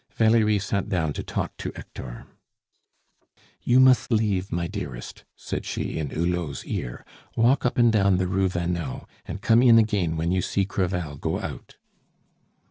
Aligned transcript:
Valerie 0.15 0.57
sat 0.57 0.89
down 0.89 1.13
to 1.13 1.21
talk 1.21 1.55
to 1.57 1.71
Hector. 1.75 2.25
"You 3.61 3.79
must 3.79 4.09
leave, 4.11 4.51
my 4.51 4.65
dearest," 4.65 5.25
said 5.35 5.63
she 5.63 5.99
in 5.99 6.09
Hulot's 6.09 6.65
ear. 6.65 7.05
"Walk 7.35 7.67
up 7.67 7.77
and 7.77 7.91
down 7.91 8.17
the 8.17 8.25
Rue 8.25 8.49
Vanneau, 8.49 9.05
and 9.27 9.43
come 9.43 9.61
in 9.61 9.77
again 9.77 10.17
when 10.17 10.31
you 10.31 10.41
see 10.41 10.65
Crevel 10.65 11.17
go 11.17 11.39
out." 11.39 11.77